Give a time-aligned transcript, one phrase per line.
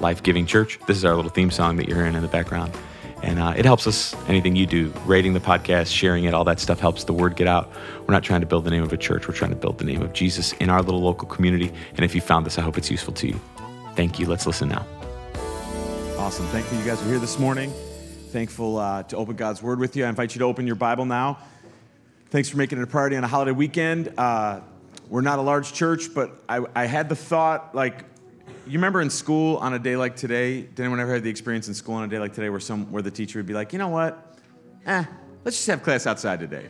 [0.00, 0.78] life giving church.
[0.86, 2.72] This is our little theme song that you're hearing in the background.
[3.22, 6.60] And uh, it helps us, anything you do, rating the podcast, sharing it, all that
[6.60, 7.72] stuff helps the word get out.
[8.06, 9.84] We're not trying to build the name of a church, we're trying to build the
[9.84, 11.72] name of Jesus in our little local community.
[11.94, 13.40] And if you found this, I hope it's useful to you.
[13.96, 14.26] Thank you.
[14.26, 14.84] Let's listen now.
[16.18, 16.46] Awesome.
[16.46, 17.72] Thankful you guys are here this morning.
[18.28, 20.04] Thankful uh, to open God's Word with you.
[20.04, 21.38] I invite you to open your Bible now.
[22.30, 24.12] Thanks for making it a priority on a holiday weekend.
[24.18, 24.60] Uh,
[25.08, 28.04] we're not a large church, but I, I had the thought, like,
[28.66, 30.62] you remember in school on a day like today?
[30.62, 32.90] Did anyone ever have the experience in school on a day like today where some
[32.90, 34.38] where the teacher would be like, you know what?
[34.86, 35.04] Eh,
[35.44, 36.68] let's just have class outside today.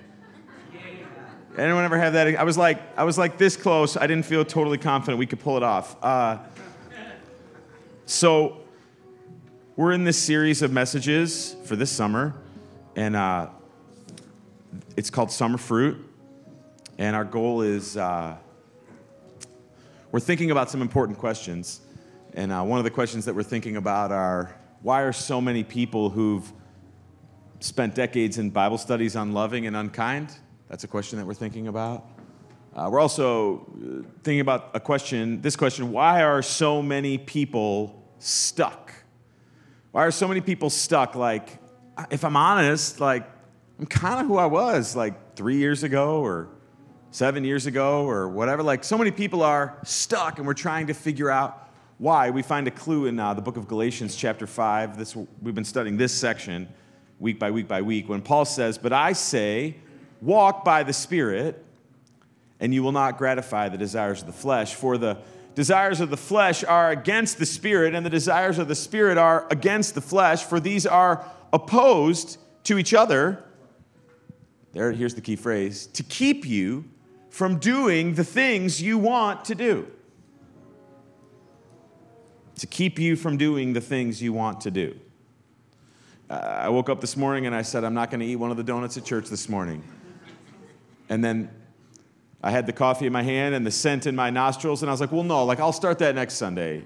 [1.56, 2.34] Anyone ever have that?
[2.34, 3.97] I was like, I was like this close.
[3.97, 5.97] I didn't feel totally confident we could pull it off.
[6.03, 6.39] Uh,
[8.06, 8.58] so
[9.77, 12.34] we're in this series of messages for this summer,
[12.97, 13.51] and uh,
[14.97, 15.97] it's called Summer Fruit.
[16.98, 18.36] And our goal is uh,
[20.11, 21.81] we're thinking about some important questions.
[22.36, 25.62] And uh, one of the questions that we're thinking about are why are so many
[25.62, 26.52] people who've
[27.60, 30.36] spent decades in Bible studies unloving and unkind?
[30.68, 32.05] That's a question that we're thinking about.
[32.74, 38.05] Uh, we're also uh, thinking about a question, this question why are so many people
[38.18, 38.92] stuck?
[39.92, 41.14] Why are so many people stuck?
[41.14, 41.60] Like,
[42.10, 43.30] if I'm honest, like,
[43.78, 46.48] I'm kind of who I was like three years ago or
[47.12, 48.64] seven years ago or whatever.
[48.64, 51.60] Like, so many people are stuck and we're trying to figure out
[51.98, 54.98] why, we find a clue in uh, the book of Galatians, chapter 5.
[54.98, 56.69] This, we've been studying this section
[57.20, 59.77] week by week by week when Paul says, But I say,
[60.20, 61.64] walk by the Spirit,
[62.58, 64.74] and you will not gratify the desires of the flesh.
[64.74, 65.18] For the
[65.55, 69.47] desires of the flesh are against the Spirit, and the desires of the Spirit are
[69.48, 73.45] against the flesh, for these are opposed to each other.
[74.73, 76.86] There, here's the key phrase to keep you
[77.30, 79.86] from doing the things you want to do
[82.64, 84.98] to keep you from doing the things you want to do.
[86.30, 88.51] Uh, I woke up this morning and I said, I'm not going to eat one
[88.51, 89.85] of the donuts at church this morning.
[91.11, 91.51] And then
[92.42, 94.95] I had the coffee in my hand and the scent in my nostrils, and I
[94.95, 96.85] was like, well, no, like I'll start that next Sunday.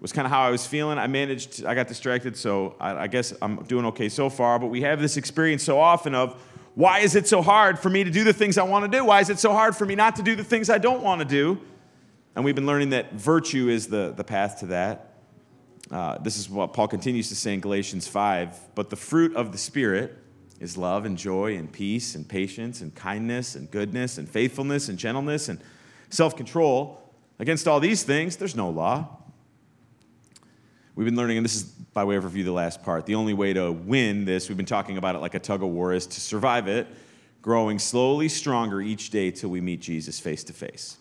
[0.00, 0.98] Was kind of how I was feeling.
[0.98, 4.60] I managed, I got distracted, so I, I guess I'm doing okay so far.
[4.60, 6.40] But we have this experience so often of
[6.76, 9.04] why is it so hard for me to do the things I want to do?
[9.04, 11.18] Why is it so hard for me not to do the things I don't want
[11.22, 11.60] to do?
[12.36, 15.07] And we've been learning that virtue is the, the path to that.
[15.90, 18.74] Uh, this is what Paul continues to say in Galatians 5.
[18.74, 20.16] But the fruit of the Spirit
[20.60, 24.98] is love and joy and peace and patience and kindness and goodness and faithfulness and
[24.98, 25.60] gentleness and
[26.10, 27.02] self control.
[27.38, 29.16] Against all these things, there's no law.
[30.96, 33.06] We've been learning, and this is by way of review, the last part.
[33.06, 35.68] The only way to win this, we've been talking about it like a tug of
[35.68, 36.88] war, is to survive it,
[37.40, 40.96] growing slowly stronger each day till we meet Jesus face to face.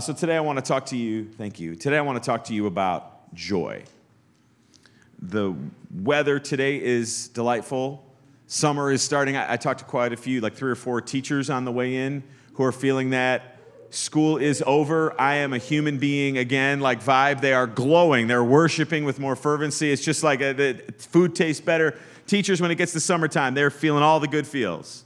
[0.00, 1.74] So today I want to talk to you, thank you.
[1.74, 3.82] Today I want to talk to you about joy.
[5.20, 5.54] The
[5.90, 8.04] weather today is delightful.
[8.46, 9.36] Summer is starting.
[9.36, 11.96] I, I talked to quite a few, like three or four teachers on the way
[11.96, 12.22] in
[12.54, 13.58] who are feeling that
[13.90, 15.18] school is over.
[15.20, 17.40] I am a human being again, like vibe.
[17.40, 18.26] They are glowing.
[18.26, 19.90] They're worshiping with more fervency.
[19.90, 21.98] It's just like a, the food tastes better.
[22.26, 25.04] Teachers, when it gets to summertime, they're feeling all the good feels.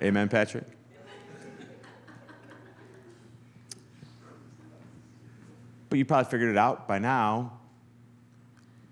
[0.00, 0.77] Amen, Patrick.
[5.88, 7.58] But you probably figured it out by now.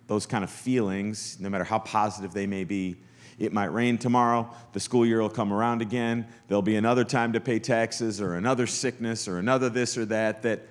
[0.07, 2.97] Those kind of feelings, no matter how positive they may be,
[3.39, 7.35] it might rain tomorrow, the school year will come around again, there'll be another time
[7.35, 10.43] to pay taxes or another sickness or another this or that.
[10.43, 10.67] That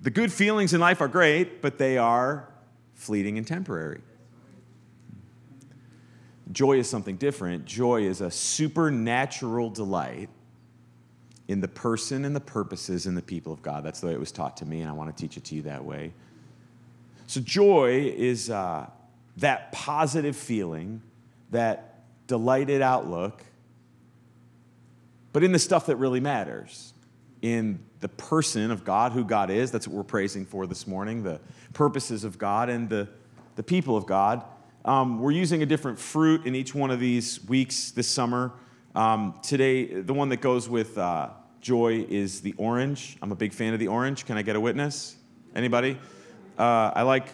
[0.00, 2.48] the good feelings in life are great, but they are
[2.94, 4.00] fleeting and temporary.
[6.52, 7.66] Joy is something different.
[7.66, 10.30] Joy is a supernatural delight
[11.48, 13.84] in the person and the purposes and the people of God.
[13.84, 15.54] That's the way it was taught to me, and I want to teach it to
[15.54, 16.12] you that way.
[17.26, 18.86] So, joy is uh,
[19.38, 21.02] that positive feeling,
[21.50, 23.42] that delighted outlook,
[25.32, 26.94] but in the stuff that really matters,
[27.42, 29.70] in the person of God, who God is.
[29.70, 31.40] That's what we're praising for this morning, the
[31.72, 33.08] purposes of God and the,
[33.56, 34.44] the people of God.
[34.84, 38.52] Um, we're using a different fruit in each one of these weeks this summer.
[38.96, 41.28] Um, today, the one that goes with uh,
[41.60, 43.18] joy is the orange.
[43.20, 44.24] I'm a big fan of the orange.
[44.24, 45.16] Can I get a witness?
[45.54, 45.98] Anybody?
[46.58, 47.26] Uh, I like.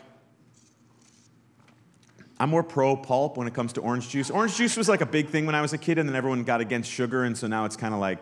[2.41, 4.29] I'm more pro pulp when it comes to orange juice.
[4.29, 6.43] Orange juice was like a big thing when I was a kid, and then everyone
[6.43, 8.19] got against sugar, and so now it's kind of like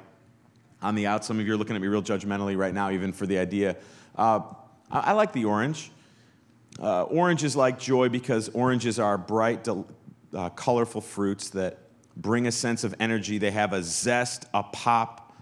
[0.82, 1.24] on the out.
[1.24, 3.76] Some of you are looking at me real judgmentally right now, even for the idea.
[4.16, 4.40] Uh,
[4.90, 5.90] I, I, like the orange.
[6.78, 11.78] Uh, orange is like joy because oranges are bright, uh, colorful fruits that
[12.20, 13.38] bring a sense of energy.
[13.38, 15.34] They have a zest, a pop.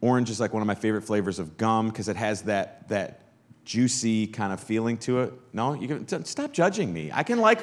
[0.00, 3.20] Orange is like one of my favorite flavors of gum because it has that, that
[3.64, 5.32] juicy kind of feeling to it.
[5.52, 7.10] No, you can stop judging me.
[7.12, 7.60] I can like,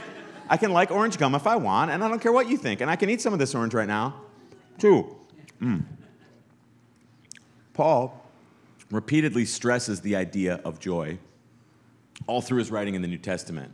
[0.50, 2.82] I can like orange gum if I want, and I don't care what you think.
[2.82, 4.16] And I can eat some of this orange right now,
[4.78, 5.16] too.
[5.62, 5.84] Mm.
[7.74, 8.18] Paul
[8.90, 11.18] repeatedly stresses the idea of joy
[12.28, 13.74] all through his writing in the New Testament.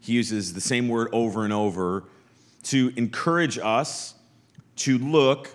[0.00, 2.04] He uses the same word over and over
[2.64, 4.15] to encourage us
[4.76, 5.54] to look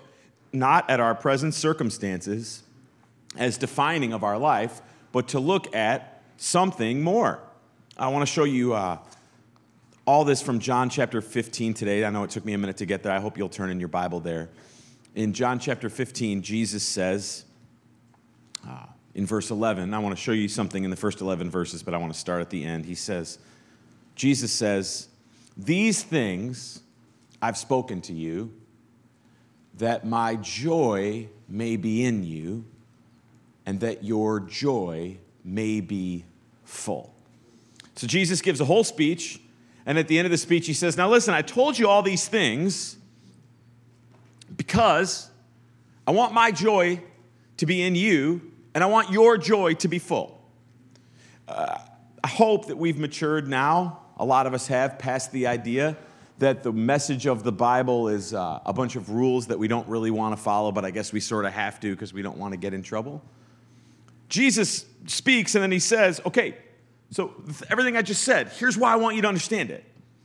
[0.52, 2.62] not at our present circumstances
[3.36, 4.82] as defining of our life,
[5.12, 7.38] but to look at something more.
[7.96, 8.98] I want to show you uh,
[10.06, 12.04] all this from John chapter 15 today.
[12.04, 13.12] I know it took me a minute to get there.
[13.12, 14.50] I hope you'll turn in your Bible there.
[15.14, 17.44] In John chapter 15, Jesus says
[18.68, 21.82] uh, in verse 11, I want to show you something in the first 11 verses,
[21.82, 22.86] but I want to start at the end.
[22.86, 23.38] He says,
[24.14, 25.08] Jesus says,
[25.56, 26.80] These things
[27.40, 28.52] I've spoken to you,
[29.78, 32.64] that my joy may be in you,
[33.64, 36.24] and that your joy may be
[36.64, 37.14] full.
[37.94, 39.40] So Jesus gives a whole speech,
[39.86, 42.02] and at the end of the speech, he says, Now listen, I told you all
[42.02, 42.96] these things
[44.56, 45.30] because
[46.06, 47.00] I want my joy
[47.58, 50.40] to be in you, and I want your joy to be full.
[51.46, 51.78] Uh,
[52.24, 54.00] I hope that we've matured now.
[54.16, 55.96] A lot of us have passed the idea
[56.38, 59.86] that the message of the Bible is uh, a bunch of rules that we don't
[59.88, 62.38] really want to follow, but I guess we sort of have to because we don't
[62.38, 63.22] want to get in trouble.
[64.28, 66.56] Jesus speaks and then he says, okay,
[67.10, 67.34] so
[67.68, 69.84] everything I just said, here's why I want you to understand it.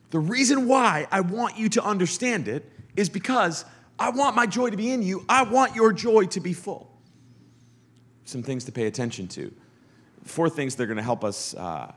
[0.09, 3.65] The reason why I want you to understand it is because
[3.99, 6.89] I want my joy to be in you, I want your joy to be full.
[8.23, 9.53] Some things to pay attention to.
[10.23, 11.91] Four things that are going to help us uh,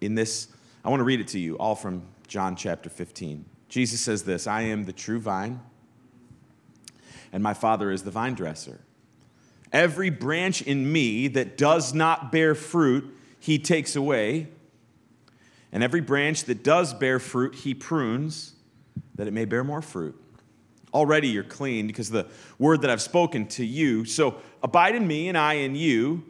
[0.00, 0.48] in this.
[0.84, 3.44] I want to read it to you, all from John chapter 15.
[3.72, 5.58] Jesus says this I am the true vine,
[7.32, 8.80] and my Father is the vine dresser.
[9.72, 14.48] Every branch in me that does not bear fruit, he takes away.
[15.72, 18.52] And every branch that does bear fruit, he prunes,
[19.14, 20.22] that it may bear more fruit.
[20.92, 22.26] Already you're clean because the
[22.58, 24.04] word that I've spoken to you.
[24.04, 26.24] So abide in me, and I in you.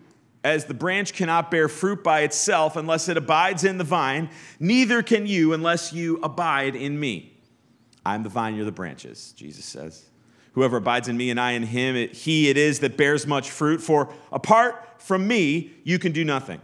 [0.44, 4.30] As the branch cannot bear fruit by itself unless it abides in the vine,
[4.60, 7.31] neither can you unless you abide in me.
[8.04, 10.04] I'm the vine, you're the branches, Jesus says.
[10.52, 13.50] Whoever abides in me and I in him, it, he it is that bears much
[13.50, 13.80] fruit.
[13.80, 16.60] For apart from me, you can do nothing.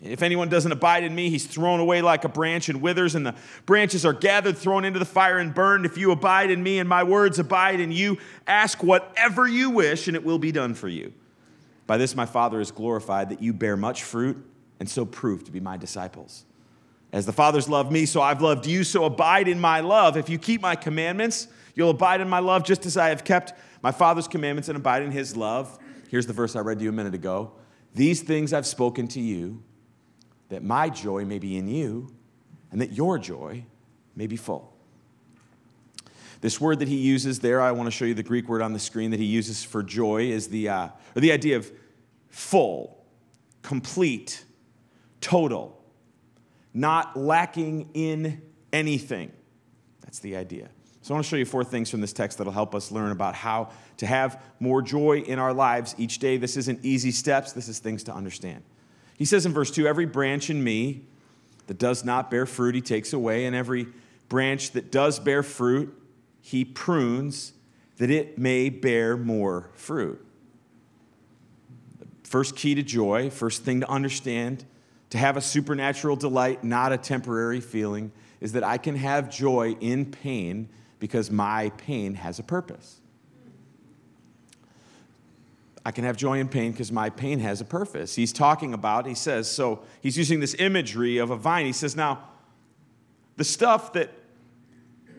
[0.00, 3.24] If anyone doesn't abide in me, he's thrown away like a branch and withers, and
[3.24, 3.36] the
[3.66, 5.86] branches are gathered, thrown into the fire, and burned.
[5.86, 10.08] If you abide in me and my words abide in you, ask whatever you wish,
[10.08, 11.12] and it will be done for you.
[11.86, 14.44] By this my Father is glorified, that you bear much fruit,
[14.80, 16.46] and so prove to be my disciples.
[17.12, 20.16] As the Father's loved me, so I've loved you, so abide in my love.
[20.16, 23.52] If you keep my commandments, you'll abide in my love just as I have kept
[23.82, 25.78] my Father's commandments and abide in his love.
[26.08, 27.52] Here's the verse I read to you a minute ago.
[27.94, 29.62] These things I've spoken to you,
[30.48, 32.08] that my joy may be in you,
[32.70, 33.66] and that your joy
[34.16, 34.74] may be full.
[36.40, 38.72] This word that he uses there, I want to show you the Greek word on
[38.72, 41.70] the screen that he uses for joy, is the, uh, or the idea of
[42.30, 43.04] full,
[43.60, 44.44] complete,
[45.20, 45.81] total
[46.74, 49.32] not lacking in anything.
[50.02, 50.68] That's the idea.
[51.02, 53.10] So I want to show you four things from this text that'll help us learn
[53.10, 56.36] about how to have more joy in our lives each day.
[56.36, 58.62] This isn't easy steps, this is things to understand.
[59.18, 61.02] He says in verse 2 Every branch in me
[61.66, 63.88] that does not bear fruit, he takes away, and every
[64.28, 65.92] branch that does bear fruit,
[66.40, 67.52] he prunes
[67.96, 70.24] that it may bear more fruit.
[72.22, 74.64] First key to joy, first thing to understand
[75.12, 79.76] to have a supernatural delight, not a temporary feeling, is that I can have joy
[79.78, 82.98] in pain because my pain has a purpose.
[85.84, 88.14] I can have joy in pain because my pain has a purpose.
[88.14, 91.66] He's talking about, he says, so he's using this imagery of a vine.
[91.66, 92.24] He says, now,
[93.36, 94.08] the stuff that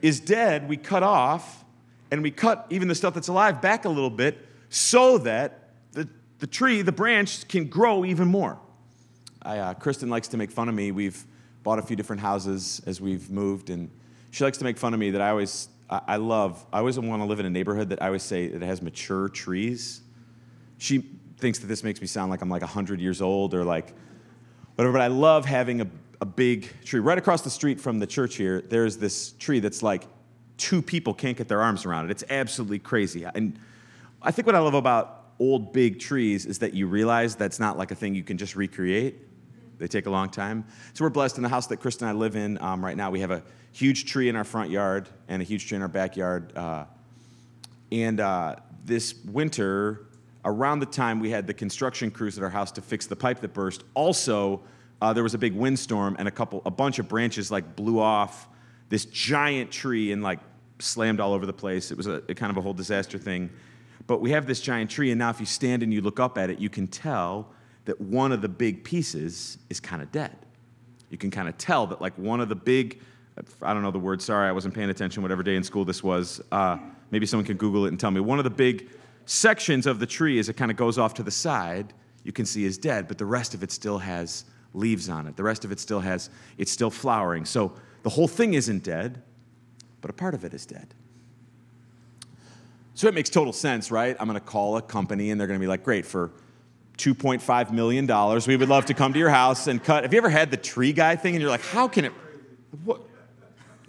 [0.01, 1.63] is dead, we cut off,
[2.09, 6.09] and we cut even the stuff that's alive back a little bit so that the,
[6.39, 8.57] the tree, the branch, can grow even more.
[9.43, 10.91] I, uh, Kristen likes to make fun of me.
[10.91, 11.25] We've
[11.63, 13.89] bought a few different houses as we've moved, and
[14.31, 16.97] she likes to make fun of me that I always, I, I love, I always
[16.99, 20.01] want to live in a neighborhood that I always say that has mature trees.
[20.77, 21.05] She
[21.37, 23.93] thinks that this makes me sound like I'm like 100 years old or like,
[24.75, 25.87] Whatever, but I love having a,
[26.19, 26.99] a big tree.
[26.99, 30.07] Right across the street from the church here, there's this tree that's like
[30.57, 32.11] two people can't get their arms around it.
[32.11, 33.23] It's absolutely crazy.
[33.23, 33.59] And
[34.21, 37.77] I think what I love about old big trees is that you realize that's not
[37.77, 39.15] like a thing you can just recreate.
[39.77, 40.65] They take a long time.
[40.93, 43.11] So we're blessed in the house that Chris and I live in um, right now.
[43.11, 45.87] We have a huge tree in our front yard and a huge tree in our
[45.87, 46.55] backyard.
[46.55, 46.85] Uh,
[47.91, 50.07] and uh, this winter,
[50.45, 53.39] around the time we had the construction crews at our house to fix the pipe
[53.41, 54.61] that burst, also
[55.01, 57.99] uh, there was a big windstorm and a couple, a bunch of branches like blew
[57.99, 58.47] off
[58.89, 60.39] this giant tree and like
[60.79, 61.91] slammed all over the place.
[61.91, 63.49] It was a, a kind of a whole disaster thing.
[64.05, 66.37] But we have this giant tree, and now if you stand and you look up
[66.37, 67.49] at it, you can tell
[67.85, 70.35] that one of the big pieces is kind of dead.
[71.09, 73.01] You can kind of tell that, like, one of the big,
[73.61, 76.03] I don't know the word, sorry, I wasn't paying attention, whatever day in school this
[76.03, 76.41] was.
[76.51, 76.77] Uh,
[77.11, 78.19] maybe someone can Google it and tell me.
[78.19, 78.89] One of the big
[79.25, 82.45] sections of the tree, as it kind of goes off to the side, you can
[82.45, 85.35] see is dead, but the rest of it still has leaves on it.
[85.35, 87.45] The rest of it still has, it's still flowering.
[87.45, 89.21] So the whole thing isn't dead,
[90.01, 90.93] but a part of it is dead.
[92.95, 94.15] So it makes total sense, right?
[94.19, 96.31] I'm going to call a company and they're going to be like, great, for
[96.97, 98.05] $2.5 million,
[98.47, 100.03] we would love to come to your house and cut.
[100.03, 102.13] Have you ever had the tree guy thing and you're like, how can it,
[102.83, 103.01] what?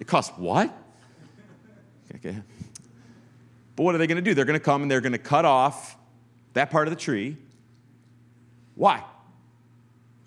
[0.00, 0.76] It costs what?
[2.16, 2.37] Okay.
[3.76, 4.34] But what are they going to do?
[4.34, 5.96] They're going to come and they're going to cut off
[6.54, 7.37] that part of the tree.
[8.75, 9.04] Why?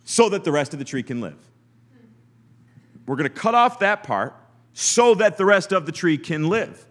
[0.05, 1.37] So that the rest of the tree can live.
[3.05, 4.35] We're going to cut off that part
[4.73, 6.85] so that the rest of the tree can live.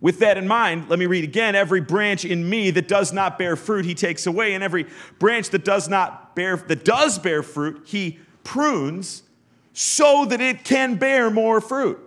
[0.00, 1.54] With that in mind, let me read again.
[1.54, 4.86] Every branch in me that does not bear fruit, he takes away, and every
[5.18, 9.22] branch that does not bear that does bear fruit, he prunes
[9.72, 11.98] so that it can bear more fruit.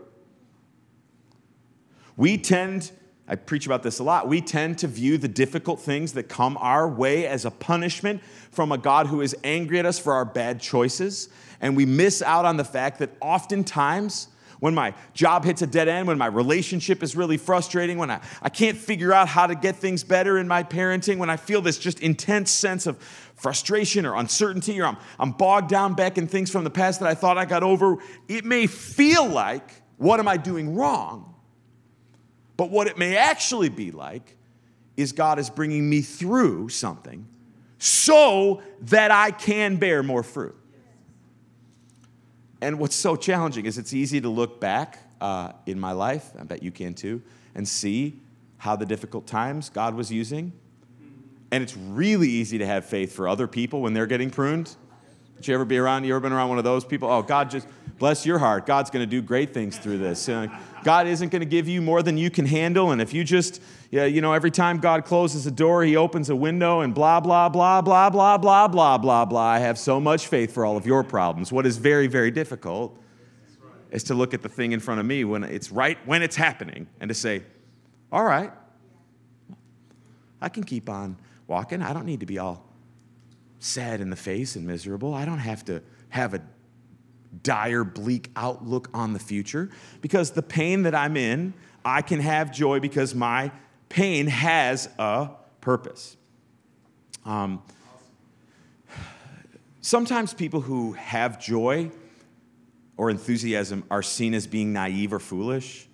[2.17, 2.91] We tend
[3.25, 4.27] I preach about this a lot.
[4.27, 8.21] We tend to view the difficult things that come our way as a punishment
[8.51, 11.29] from a God who is angry at us for our bad choices.
[11.61, 14.27] And we miss out on the fact that oftentimes
[14.63, 18.21] when my job hits a dead end, when my relationship is really frustrating, when I,
[18.41, 21.61] I can't figure out how to get things better in my parenting, when I feel
[21.61, 22.97] this just intense sense of
[23.35, 27.09] frustration or uncertainty, or I'm, I'm bogged down back in things from the past that
[27.09, 27.97] I thought I got over,
[28.29, 31.35] it may feel like, what am I doing wrong?
[32.55, 34.37] But what it may actually be like
[34.95, 37.27] is God is bringing me through something
[37.79, 40.55] so that I can bear more fruit.
[42.63, 46.43] And what's so challenging is it's easy to look back uh, in my life, I
[46.43, 47.21] bet you can too,
[47.55, 48.21] and see
[48.57, 50.53] how the difficult times God was using.
[51.51, 54.77] And it's really easy to have faith for other people when they're getting pruned.
[55.43, 56.05] Did you ever be around?
[56.05, 57.11] You ever been around one of those people?
[57.11, 57.67] Oh, God just
[57.99, 58.65] bless your heart.
[58.65, 60.29] God's going to do great things through this.
[60.85, 62.91] God isn't going to give you more than you can handle.
[62.91, 66.29] And if you just, yeah, you know, every time God closes a door, he opens
[66.29, 69.41] a window and blah, blah, blah, blah, blah, blah, blah, blah, blah.
[69.41, 71.51] I have so much faith for all of your problems.
[71.51, 72.97] What is very, very difficult
[73.91, 76.37] is to look at the thing in front of me when it's right when it's
[76.37, 77.43] happening and to say,
[78.13, 78.53] all right,
[80.41, 81.81] I can keep on walking.
[81.81, 82.65] I don't need to be all
[83.63, 85.13] sad in the face and miserable.
[85.13, 86.41] I don't have to have a
[87.41, 89.69] dire, bleak outlook on the future
[90.01, 91.53] because the pain that I'm in,
[91.83, 93.51] I can have joy because my
[93.89, 95.29] pain has a
[95.61, 96.17] purpose.
[97.25, 97.63] Um,
[99.81, 101.89] sometimes people who have joy
[102.97, 105.87] or enthusiasm are seen as being naive or foolish.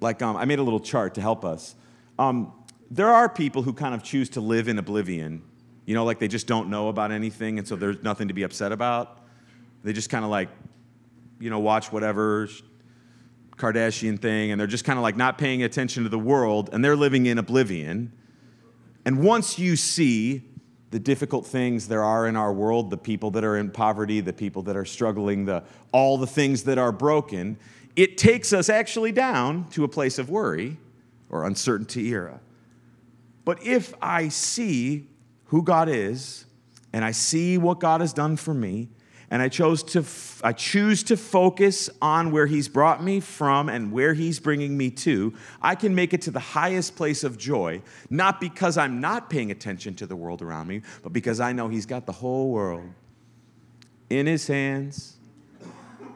[0.00, 1.74] Like, um, I made a little chart to help us.
[2.18, 2.52] Um,
[2.90, 5.42] there are people who kind of choose to live in oblivion.
[5.86, 8.42] You know, like they just don't know about anything, and so there's nothing to be
[8.42, 9.18] upset about.
[9.82, 10.48] They just kind of like,
[11.38, 12.48] you know, watch whatever
[13.56, 16.84] Kardashian thing, and they're just kind of like not paying attention to the world, and
[16.84, 18.12] they're living in oblivion.
[19.04, 20.42] And once you see
[20.90, 24.32] the difficult things there are in our world, the people that are in poverty, the
[24.32, 27.56] people that are struggling, the, all the things that are broken,
[27.96, 30.76] it takes us actually down to a place of worry
[31.28, 32.40] or uncertainty era.
[33.44, 35.06] But if I see
[35.50, 36.46] who God is
[36.92, 38.88] and I see what God has done for me,
[39.30, 43.68] and I chose to f- I choose to focus on where he's brought me from
[43.68, 47.38] and where he's bringing me to, I can make it to the highest place of
[47.38, 51.52] joy, not because I'm not paying attention to the world around me, but because I
[51.52, 52.88] know he's got the whole world
[54.08, 55.16] in his hands.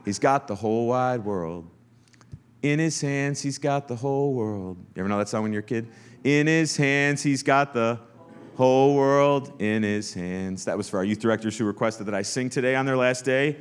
[0.05, 1.71] He's got the whole wide world.
[2.63, 4.77] In his hands, he's got the whole world.
[4.95, 5.87] You ever know that song when you're a kid?
[6.25, 8.01] In his hands, he's got the
[8.57, 10.65] whole world in his hands.
[10.65, 13.25] That was for our youth directors who requested that I sing today on their last
[13.25, 13.57] day.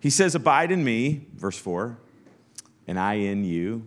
[0.00, 1.98] He says, Abide in me, verse 4,
[2.86, 3.86] and I in you.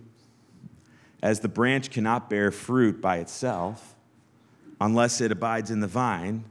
[1.22, 3.96] As the branch cannot bear fruit by itself
[4.80, 6.44] unless it abides in the vine,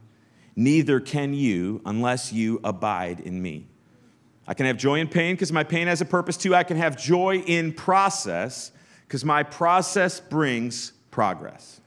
[0.56, 3.66] neither can you unless you abide in me.
[4.46, 6.54] I can have joy in pain because my pain has a purpose too.
[6.54, 8.72] I can have joy in process
[9.06, 11.80] because my process brings progress.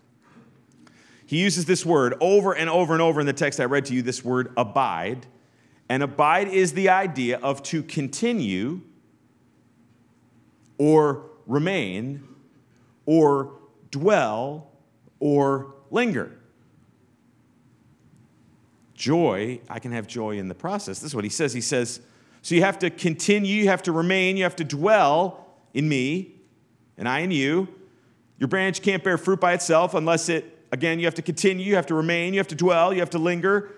[1.25, 3.93] He uses this word over and over and over in the text I read to
[3.93, 5.25] you this word abide.
[5.89, 8.79] And abide is the idea of to continue
[10.77, 12.23] or remain
[13.05, 13.51] or
[13.91, 14.71] dwell
[15.19, 16.31] or linger.
[18.93, 20.99] Joy, I can have joy in the process.
[20.99, 21.51] This is what he says.
[21.51, 21.99] He says,
[22.41, 26.35] so you have to continue, you have to remain, you have to dwell in me,
[26.97, 27.67] and I in you.
[28.39, 31.75] Your branch can't bear fruit by itself unless it, again, you have to continue, you
[31.75, 33.71] have to remain, you have to dwell, you have to linger.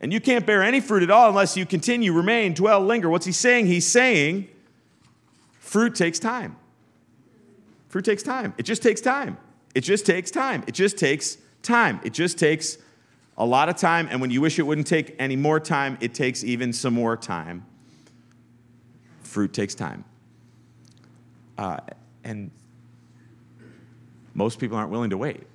[0.00, 3.08] And you can't bear any fruit at all unless you continue, remain, dwell, linger.
[3.08, 3.66] What's he saying?
[3.66, 4.48] He's saying
[5.60, 6.56] fruit takes time.
[7.88, 8.54] Fruit takes time.
[8.58, 9.36] It just takes time.
[9.74, 10.64] It just takes time.
[10.66, 12.00] It just takes time.
[12.04, 12.78] It just takes
[13.36, 14.08] a lot of time.
[14.10, 17.16] And when you wish it wouldn't take any more time, it takes even some more
[17.16, 17.64] time.
[19.22, 20.04] Fruit takes time.
[21.56, 21.78] Uh,
[22.24, 22.50] and
[24.34, 25.46] most people aren't willing to wait.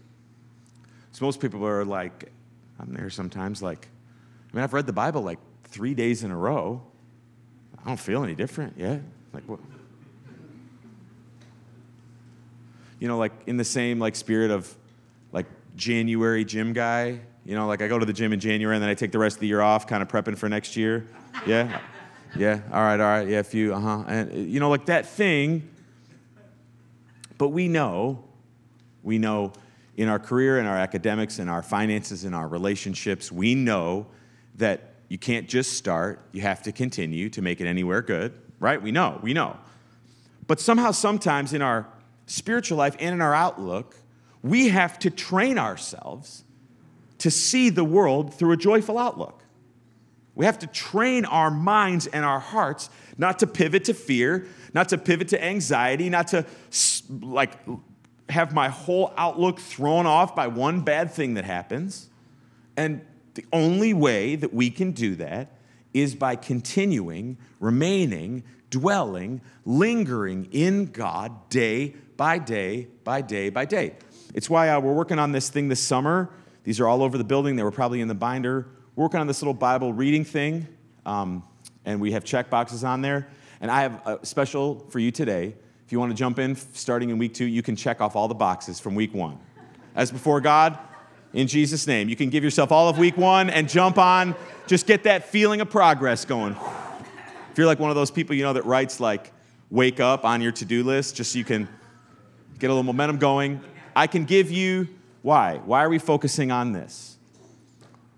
[1.11, 2.31] So most people are like,
[2.79, 3.87] I'm there sometimes like,
[4.51, 6.81] I mean, I've read the Bible like three days in a row.
[7.83, 9.01] I don't feel any different yet.
[9.33, 9.59] Like, what?
[12.99, 14.73] You know, like in the same like spirit of
[15.31, 17.19] like January gym guy.
[17.45, 19.19] You know, like I go to the gym in January and then I take the
[19.19, 21.07] rest of the year off, kind of prepping for next year.
[21.45, 21.79] Yeah,
[22.35, 22.61] yeah.
[22.71, 23.27] All right, all right.
[23.27, 23.73] Yeah, a few.
[23.73, 24.03] Uh huh.
[24.07, 25.69] And you know, like that thing.
[27.37, 28.23] But we know,
[29.07, 29.53] we know
[29.95, 34.05] in our career, in our academics, in our finances, in our relationships, we know
[34.55, 38.79] that you can't just start, you have to continue to make it anywhere good, right?
[38.79, 39.57] We know, we know.
[40.45, 41.87] But somehow, sometimes in our
[42.25, 43.95] spiritual life and in our outlook,
[44.43, 46.43] we have to train ourselves
[47.19, 49.43] to see the world through a joyful outlook.
[50.35, 54.89] We have to train our minds and our hearts not to pivot to fear, not
[54.89, 56.45] to pivot to anxiety, not to
[57.09, 57.53] like
[58.29, 62.09] have my whole outlook thrown off by one bad thing that happens.
[62.75, 63.01] And
[63.35, 65.51] the only way that we can do that
[65.93, 73.95] is by continuing, remaining, dwelling, lingering in God day by day by day by day.
[74.33, 76.29] It's why uh, we're working on this thing this summer.
[76.63, 77.55] These are all over the building.
[77.55, 78.67] They were probably in the binder.
[78.95, 80.67] We're working on this little Bible reading thing,
[81.05, 81.43] um,
[81.85, 83.29] and we have check boxes on there.
[83.61, 85.55] And I have a special for you today.
[85.87, 88.27] If you want to jump in starting in week two, you can check off all
[88.27, 89.39] the boxes from week one.
[89.95, 90.77] As before God,
[91.31, 92.09] in Jesus' name.
[92.09, 94.35] You can give yourself all of week one and jump on,
[94.67, 96.57] just get that feeling of progress going.
[97.51, 99.31] If you're like one of those people, you know, that writes like
[99.71, 101.69] wake up on your to do list just so you can
[102.59, 103.61] get a little momentum going,
[103.95, 104.89] I can give you
[105.21, 105.61] why.
[105.63, 107.15] Why are we focusing on this?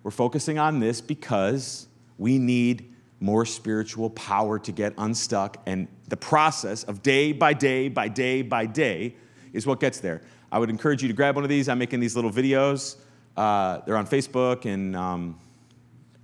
[0.01, 6.17] We're focusing on this because we need more spiritual power to get unstuck, and the
[6.17, 9.15] process of day by day by day by day
[9.53, 10.21] is what gets there.
[10.51, 11.69] I would encourage you to grab one of these.
[11.69, 12.95] I'm making these little videos
[13.39, 15.39] uh, they're on Facebook and um,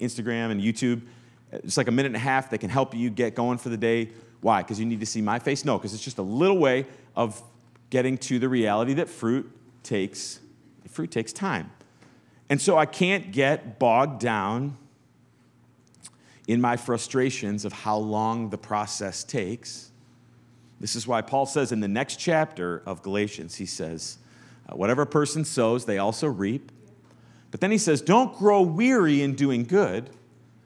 [0.01, 1.01] Instagram and YouTube.
[1.51, 2.49] It's like a minute and a half.
[2.49, 4.09] They can help you get going for the day.
[4.41, 4.61] Why?
[4.61, 5.63] Because you need to see my face?
[5.63, 7.41] No, because it's just a little way of
[7.89, 9.49] getting to the reality that fruit
[9.81, 10.41] takes
[10.89, 11.71] fruit takes time.
[12.49, 14.77] And so I can't get bogged down
[16.47, 19.91] in my frustrations of how long the process takes.
[20.79, 24.17] This is why Paul says in the next chapter of Galatians, he says,
[24.69, 26.71] uh, Whatever a person sows, they also reap.
[27.51, 30.09] But then he says, Don't grow weary in doing good,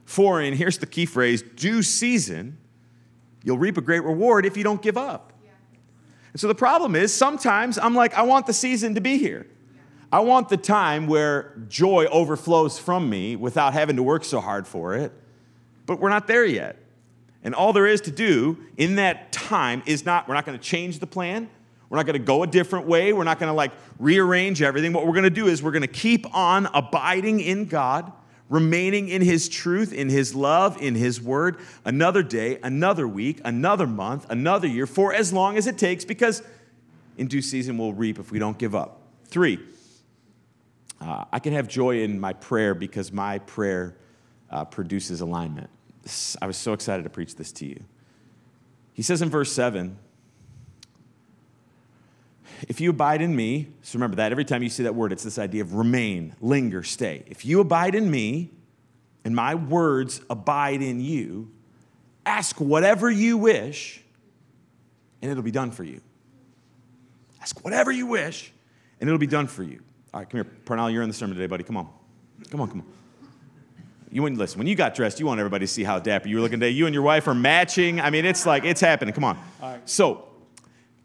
[0.05, 2.57] for in, here's the key phrase, due season,
[3.43, 5.33] you'll reap a great reward if you don't give up.
[5.43, 5.51] Yeah.
[6.33, 9.45] And so the problem is sometimes I'm like, I want the season to be here.
[10.11, 14.67] I want the time where joy overflows from me without having to work so hard
[14.67, 15.13] for it,
[15.89, 16.75] but we're not there yet.
[17.43, 20.63] And all there is to do in that time is not, we're not going to
[20.63, 21.49] change the plan.
[21.89, 23.11] We're not going to go a different way.
[23.11, 24.93] We're not going to like rearrange everything.
[24.93, 28.11] What we're going to do is we're going to keep on abiding in God,
[28.49, 33.87] remaining in His truth, in His love, in His word, another day, another week, another
[33.87, 36.43] month, another year, for as long as it takes, because
[37.17, 39.01] in due season we'll reap if we don't give up.
[39.25, 39.57] Three,
[41.01, 43.95] uh, I can have joy in my prayer because my prayer
[44.51, 45.71] uh, produces alignment.
[46.41, 47.83] I was so excited to preach this to you.
[48.93, 49.97] He says in verse 7,
[52.67, 55.23] if you abide in me, so remember that every time you see that word, it's
[55.23, 57.23] this idea of remain, linger, stay.
[57.27, 58.51] If you abide in me
[59.23, 61.51] and my words abide in you,
[62.25, 64.03] ask whatever you wish
[65.21, 66.01] and it'll be done for you.
[67.41, 68.51] Ask whatever you wish
[68.99, 69.81] and it'll be done for you.
[70.13, 70.51] All right, come here.
[70.65, 71.63] Parnell, you're in the sermon today, buddy.
[71.63, 71.89] Come on.
[72.49, 72.98] Come on, come on.
[74.11, 74.57] You wouldn't listen.
[74.57, 76.71] When you got dressed, you want everybody to see how dapper you were looking today.
[76.71, 78.01] You and your wife are matching.
[78.01, 79.13] I mean, it's like, it's happening.
[79.13, 79.39] Come on.
[79.85, 80.25] So,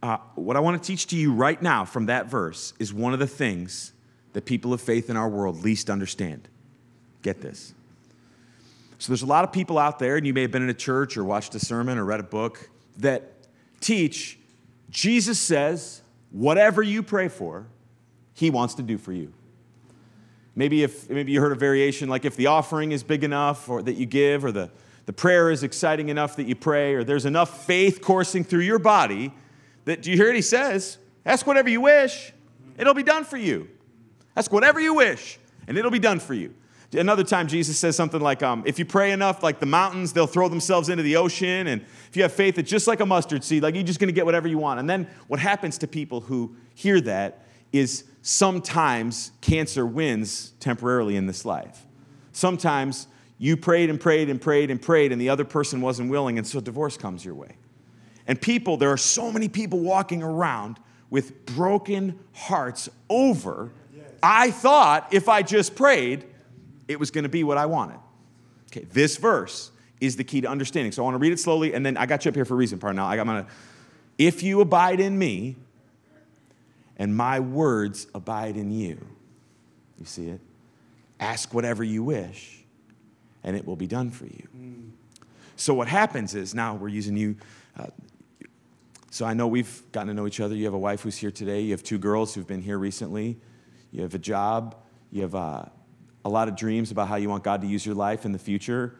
[0.02, 3.12] uh, what I want to teach to you right now from that verse is one
[3.12, 3.92] of the things
[4.32, 6.48] that people of faith in our world least understand.
[7.22, 7.74] Get this.
[8.98, 10.74] So, there's a lot of people out there, and you may have been in a
[10.74, 13.32] church or watched a sermon or read a book that
[13.80, 14.38] teach
[14.94, 17.66] Jesus says, whatever you pray for,
[18.32, 19.32] he wants to do for you.
[20.56, 23.82] Maybe if maybe you heard a variation like if the offering is big enough or
[23.82, 24.70] that you give or the,
[25.06, 28.78] the prayer is exciting enough that you pray or there's enough faith coursing through your
[28.78, 29.32] body
[29.84, 30.98] that do you hear what he says?
[31.26, 32.32] Ask whatever you wish.
[32.78, 33.68] It'll be done for you.
[34.36, 36.54] Ask whatever you wish, and it'll be done for you.
[36.92, 40.28] Another time, Jesus says something like, um, if you pray enough, like the mountains, they'll
[40.28, 41.66] throw themselves into the ocean.
[41.66, 44.08] And if you have faith, it's just like a mustard seed, like you're just going
[44.08, 44.78] to get whatever you want.
[44.78, 51.26] And then what happens to people who hear that is sometimes cancer wins temporarily in
[51.26, 51.86] this life.
[52.32, 53.06] Sometimes
[53.36, 56.46] you prayed and prayed and prayed and prayed, and the other person wasn't willing, and
[56.46, 57.56] so divorce comes your way.
[58.26, 63.70] And people, there are so many people walking around with broken hearts over,
[64.22, 66.24] I thought if I just prayed,
[66.88, 67.98] it was going to be what I wanted.
[68.72, 70.92] Okay, this verse is the key to understanding.
[70.92, 72.54] So I want to read it slowly, and then I got you up here for
[72.54, 73.04] a reason, Parnell.
[73.04, 73.44] I got my,
[74.16, 75.56] if you abide in me,
[76.96, 78.98] and my words abide in you.
[79.98, 80.40] You see it?
[81.20, 82.64] Ask whatever you wish,
[83.42, 84.48] and it will be done for you.
[85.56, 87.36] So what happens is now we're using you.
[87.78, 87.86] Uh,
[89.10, 90.54] so I know we've gotten to know each other.
[90.54, 91.60] You have a wife who's here today.
[91.60, 93.38] You have two girls who've been here recently.
[93.92, 94.76] You have a job.
[95.12, 95.64] You have uh,
[96.24, 98.38] a lot of dreams about how you want God to use your life in the
[98.38, 98.96] future,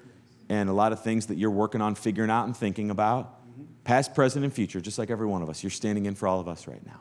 [0.48, 3.40] and a lot of things that you're working on figuring out and thinking about,
[3.82, 5.62] past, present, and future, just like every one of us.
[5.64, 7.00] You're standing in for all of us right now.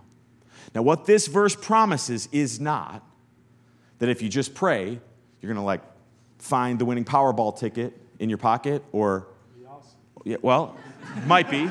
[0.74, 3.04] Now, what this verse promises is not
[4.00, 5.00] that if you just pray,
[5.42, 5.82] you're going to like
[6.40, 9.28] find the winning Powerball ticket in your pocket or.
[10.26, 10.78] Yeah, well,
[11.26, 11.70] might be,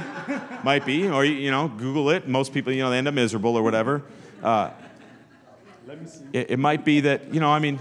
[0.63, 2.29] might be, or you know, Google it.
[2.29, 4.03] Most people, you know, they end up miserable or whatever.
[4.43, 4.71] Uh,
[6.35, 7.79] it, it might be that, you know, I mean,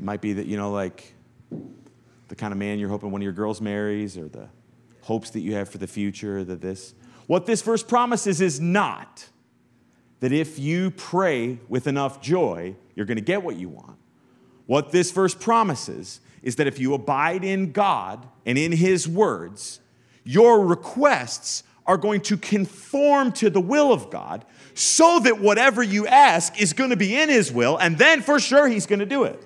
[0.00, 1.12] It might be that, you know, like
[2.28, 4.48] the kind of man you're hoping one of your girls marries or the
[5.02, 6.94] hopes that you have for the future, that this.
[7.30, 9.28] What this verse promises is not
[10.18, 13.96] that if you pray with enough joy, you're going to get what you want.
[14.66, 19.78] What this verse promises is that if you abide in God and in His words,
[20.24, 26.08] your requests are going to conform to the will of God so that whatever you
[26.08, 29.06] ask is going to be in His will, and then for sure He's going to
[29.06, 29.40] do it.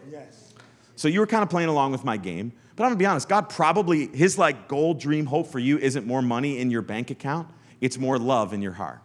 [0.96, 2.54] So you were kind of playing along with my game.
[2.76, 6.06] But I'm gonna be honest, God probably, his like goal, dream, hope for you isn't
[6.06, 7.46] more money in your bank account,
[7.84, 9.02] it's more love in your heart.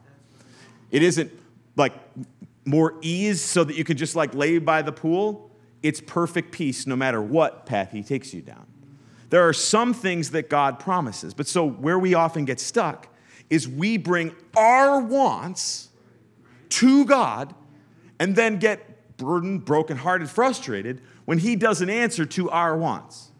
[0.89, 1.33] It isn't
[1.75, 1.91] like
[2.63, 5.51] more ease so that you can just like lay by the pool.
[5.83, 8.65] It's perfect peace no matter what path he takes you down.
[9.31, 13.09] There are some things that God promises, but so where we often get stuck
[13.49, 15.89] is we bring our wants
[16.69, 17.53] to God
[18.17, 23.33] and then get burdened, brokenhearted, frustrated when He doesn't answer to our wants.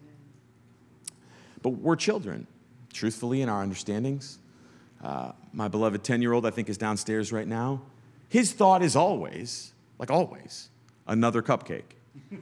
[1.62, 2.46] But we're children,
[2.92, 4.38] truthfully, in our understandings.
[5.02, 7.82] Uh, my beloved 10 year old, I think, is downstairs right now.
[8.28, 10.68] His thought is always, like always,
[11.06, 11.82] another cupcake.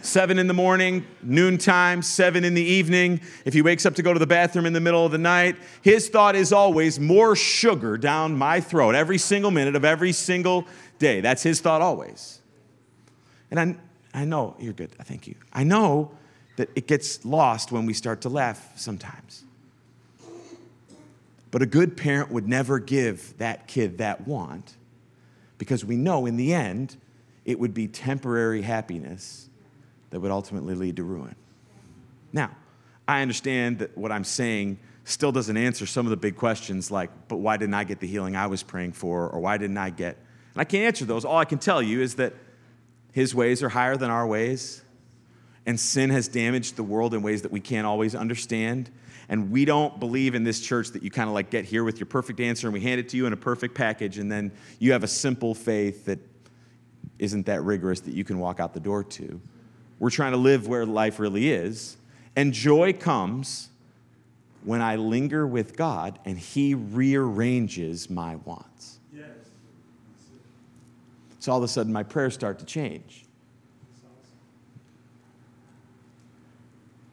[0.00, 3.20] seven in the morning, noontime, seven in the evening.
[3.44, 5.56] If he wakes up to go to the bathroom in the middle of the night,
[5.82, 10.66] his thought is always more sugar down my throat every single minute of every single
[10.98, 11.20] day.
[11.20, 12.40] That's his thought always.
[13.50, 13.76] And I,
[14.20, 15.34] I know, you're good, thank you.
[15.52, 16.10] I know
[16.56, 19.44] that it gets lost when we start to laugh sometimes.
[21.50, 24.76] But a good parent would never give that kid that want
[25.56, 26.96] because we know in the end
[27.44, 29.48] it would be temporary happiness
[30.10, 31.34] that would ultimately lead to ruin.
[32.32, 32.50] Now,
[33.06, 37.10] I understand that what I'm saying still doesn't answer some of the big questions like,
[37.28, 39.28] but why didn't I get the healing I was praying for?
[39.30, 40.16] Or why didn't I get.
[40.54, 41.24] And I can't answer those.
[41.24, 42.34] All I can tell you is that
[43.12, 44.82] his ways are higher than our ways.
[45.64, 48.90] And sin has damaged the world in ways that we can't always understand.
[49.28, 51.98] And we don't believe in this church that you kind of like get here with
[52.00, 54.50] your perfect answer and we hand it to you in a perfect package and then
[54.78, 56.18] you have a simple faith that
[57.18, 59.40] isn't that rigorous that you can walk out the door to.
[59.98, 61.96] We're trying to live where life really is.
[62.36, 63.68] And joy comes
[64.64, 69.00] when I linger with God and He rearranges my wants.
[69.12, 69.30] Yes.
[71.40, 73.24] So all of a sudden, my prayers start to change.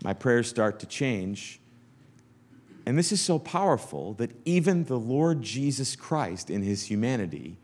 [0.03, 1.59] My prayers start to change.
[2.85, 7.57] And this is so powerful that even the Lord Jesus Christ, in his humanity,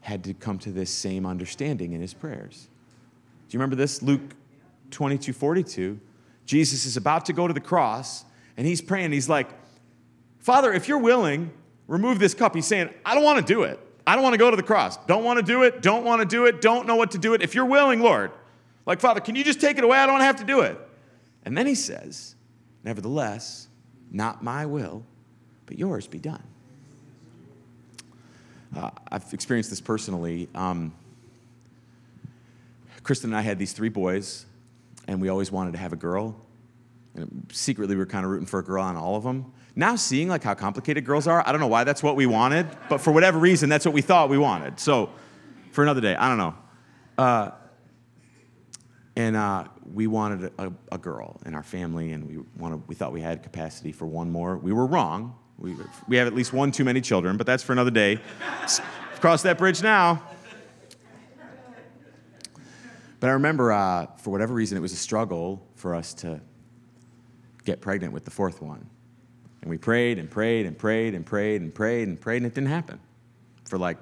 [0.00, 2.68] had to come to this same understanding in his prayers.
[3.48, 4.02] Do you remember this?
[4.02, 4.34] Luke
[4.90, 5.98] 22 42.
[6.44, 8.24] Jesus is about to go to the cross
[8.56, 9.12] and he's praying.
[9.12, 9.48] He's like,
[10.38, 11.52] Father, if you're willing,
[11.86, 12.54] remove this cup.
[12.54, 13.78] He's saying, I don't want to do it.
[14.06, 14.96] I don't want to go to the cross.
[15.06, 15.80] Don't want to do it.
[15.80, 16.60] Don't want to do it.
[16.60, 17.42] Don't know what to do it.
[17.42, 18.32] If you're willing, Lord,
[18.84, 19.98] like, Father, can you just take it away?
[19.98, 20.76] I don't have to do it.
[21.44, 22.34] And then he says,
[22.84, 23.68] Nevertheless,
[24.12, 25.02] not my will,
[25.66, 26.42] but yours be done.
[28.76, 30.48] Uh, I've experienced this personally.
[30.54, 30.94] Um,
[33.02, 34.46] Kristen and I had these three boys,
[35.08, 36.36] and we always wanted to have a girl.
[37.14, 39.52] And secretly, we were kind of rooting for a girl on all of them.
[39.74, 42.66] Now, seeing like how complicated girls are, I don't know why that's what we wanted,
[42.88, 44.78] but for whatever reason, that's what we thought we wanted.
[44.78, 45.10] So,
[45.72, 46.54] for another day, I don't know.
[47.16, 47.50] Uh,
[49.16, 53.12] and uh, we wanted a, a, girl in our family, and we wanted, we thought
[53.12, 54.56] we had capacity for one more.
[54.56, 55.36] We were wrong.
[55.58, 55.76] We,
[56.08, 58.20] we have at least one too many children, but that's for another day.
[59.20, 60.22] Cross that bridge now.
[63.20, 66.40] But I remember, uh, for whatever reason, it was a struggle for us to
[67.64, 68.88] get pregnant with the fourth one.
[69.60, 72.54] And we prayed and prayed and prayed and prayed and prayed and prayed, and it
[72.54, 72.98] didn't happen
[73.64, 73.98] for like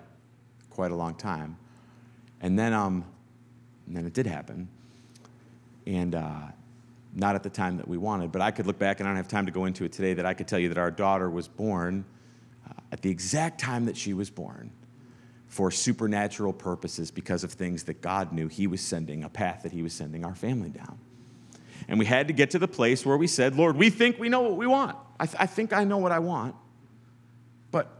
[0.70, 1.58] quite a long time.
[2.40, 3.04] And then, um,
[3.86, 4.68] and then it did happen.
[5.90, 6.42] And uh,
[7.16, 9.16] not at the time that we wanted, but I could look back, and I don't
[9.16, 11.28] have time to go into it today, that I could tell you that our daughter
[11.28, 12.04] was born
[12.68, 14.70] uh, at the exact time that she was born
[15.48, 19.72] for supernatural purposes because of things that God knew He was sending, a path that
[19.72, 20.96] He was sending our family down.
[21.88, 24.28] And we had to get to the place where we said, Lord, we think we
[24.28, 24.96] know what we want.
[25.18, 26.54] I, th- I think I know what I want,
[27.72, 27.90] but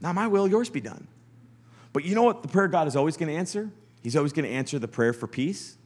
[0.00, 1.06] not my will, yours be done.
[1.92, 3.70] But you know what the prayer God is always going to answer?
[4.02, 5.76] He's always going to answer the prayer for peace.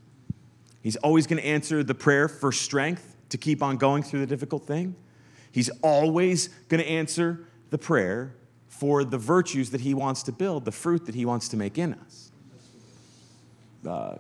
[0.85, 4.27] He's always going to answer the prayer for strength to keep on going through the
[4.27, 4.95] difficult thing.
[5.51, 8.35] He's always going to answer the prayer
[8.69, 11.79] for the virtues that He wants to build, the fruit that He wants to make
[11.79, 12.31] in us.
[13.89, 14.17] Uh,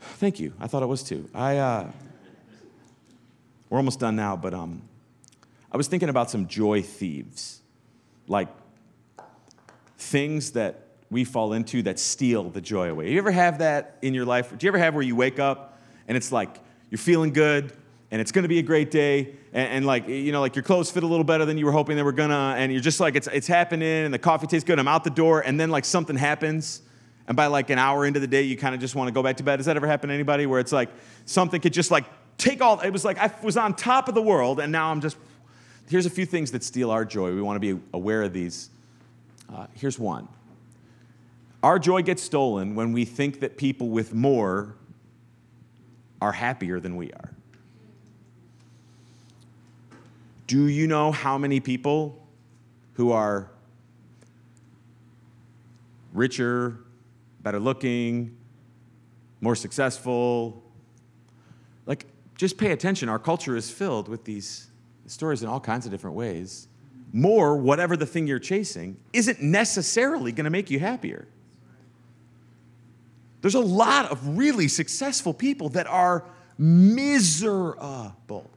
[0.00, 0.54] thank you.
[0.58, 1.28] I thought it was too.
[1.34, 1.90] I, uh,
[3.68, 4.80] we're almost done now, but um,
[5.70, 7.60] I was thinking about some joy thieves,
[8.26, 8.48] like
[9.98, 10.81] things that
[11.12, 13.12] we fall into that steal the joy away.
[13.12, 14.56] You ever have that in your life?
[14.56, 16.58] Do you ever have where you wake up and it's like
[16.90, 17.72] you're feeling good,
[18.12, 20.62] and it's going to be a great day and, and, like you know like your
[20.62, 23.00] clothes fit a little better than you were hoping they were gonna and you're just
[23.00, 25.70] like it's, it's happening and the coffee tastes good i'm out the door and then
[25.70, 26.82] like something happens
[27.26, 29.22] and by like an hour into the day you kind of just want to go
[29.22, 30.90] back to bed has that ever happened to anybody where it's like
[31.24, 32.04] something could just like
[32.38, 35.00] take all it was like i was on top of the world and now i'm
[35.00, 35.16] just
[35.88, 38.68] here's a few things that steal our joy we want to be aware of these
[39.52, 40.28] uh, here's one
[41.62, 44.76] our joy gets stolen when we think that people with more
[46.20, 47.32] are happier than we are
[50.52, 52.26] Do you know how many people
[52.92, 53.50] who are
[56.12, 56.76] richer,
[57.40, 58.36] better looking,
[59.40, 60.62] more successful?
[61.86, 62.04] Like,
[62.36, 63.08] just pay attention.
[63.08, 64.66] Our culture is filled with these
[65.06, 66.68] stories in all kinds of different ways.
[67.14, 71.28] More, whatever the thing you're chasing, isn't necessarily going to make you happier.
[73.42, 76.24] There's a lot of really successful people that are
[76.56, 78.48] miserable.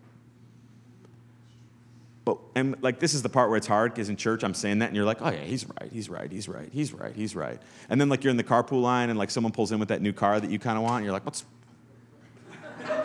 [2.24, 4.80] But and like this is the part where it's hard because in church I'm saying
[4.80, 7.36] that and you're like, oh yeah, he's right, he's right, he's right, he's right, he's
[7.36, 7.60] right.
[7.90, 10.02] And then like you're in the carpool line and like someone pulls in with that
[10.02, 11.46] new car that you kind of want, and you're like, what's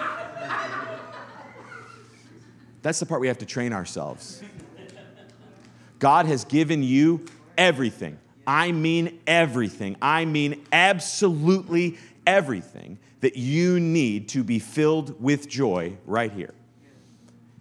[2.83, 4.43] That's the part we have to train ourselves.
[5.99, 7.27] God has given you
[7.59, 8.19] everything.
[8.50, 9.96] I mean everything.
[10.02, 16.52] I mean absolutely everything that you need to be filled with joy right here.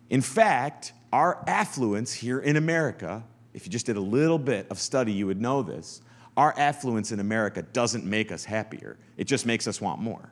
[0.09, 3.23] In fact, our affluence here in America,
[3.53, 6.01] if you just did a little bit of study, you would know this.
[6.35, 10.31] Our affluence in America doesn't make us happier, it just makes us want more.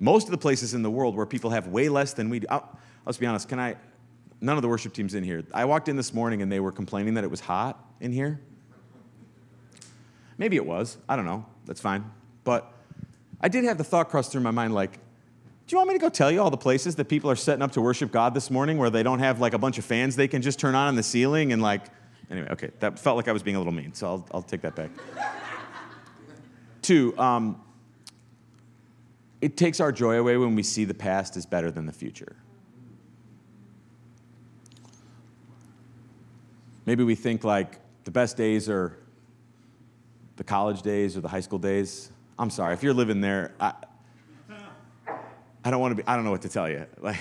[0.00, 2.48] Most of the places in the world where people have way less than we do,
[2.50, 3.76] I'll, let's be honest, can I?
[4.40, 5.44] None of the worship teams in here.
[5.54, 8.40] I walked in this morning and they were complaining that it was hot in here.
[10.38, 10.96] Maybe it was.
[11.08, 11.44] I don't know.
[11.66, 12.10] That's fine.
[12.44, 12.72] But
[13.40, 16.00] I did have the thought cross through my mind like, do you want me to
[16.00, 18.50] go tell you all the places that people are setting up to worship God this
[18.50, 20.88] morning where they don't have like a bunch of fans they can just turn on
[20.88, 21.82] in the ceiling and like,
[22.30, 24.62] anyway, okay, that felt like I was being a little mean, so I'll, I'll take
[24.62, 24.90] that back.
[26.82, 27.60] Two, um,
[29.42, 32.36] it takes our joy away when we see the past is better than the future.
[36.86, 38.96] Maybe we think like the best days are
[40.38, 42.10] the college days or the high school days.
[42.38, 43.74] I'm sorry, if you're living there, I,
[45.64, 46.86] I don't want to be, I don't know what to tell you.
[47.02, 47.18] Like,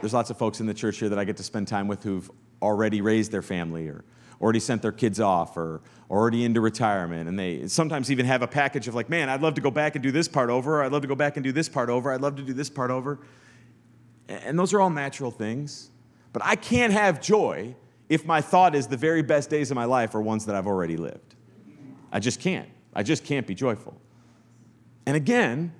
[0.00, 2.02] there's lots of folks in the church here that I get to spend time with
[2.02, 2.30] who've
[2.62, 4.04] already raised their family or
[4.40, 7.28] already sent their kids off or already into retirement.
[7.28, 9.94] And they sometimes even have a package of like, man, I'd love to go back
[9.96, 10.82] and do this part over.
[10.82, 12.12] I'd love to go back and do this part over.
[12.12, 13.18] I'd love to do this part over.
[14.28, 15.90] And those are all natural things.
[16.32, 17.74] But I can't have joy
[18.12, 20.66] if my thought is the very best days of my life are ones that I've
[20.66, 21.34] already lived.
[22.12, 22.68] I just can't.
[22.92, 23.98] I just can't be joyful.
[25.06, 25.72] And again,